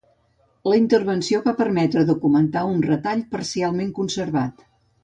La 0.71 0.77
intervenció 0.79 1.43
va 1.49 1.53
permetre 1.61 2.07
documentar 2.09 2.67
un 2.73 2.83
retall 2.89 3.25
parcialment 3.37 3.97
conservat. 4.03 4.71